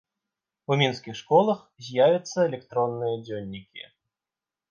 [0.69, 3.83] У мінскіх школах з'явяцца электронныя дзённікі.